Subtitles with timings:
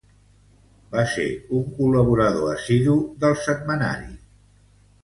[0.95, 1.27] Va ser
[1.59, 4.15] un col·laborador assidu del setmanari.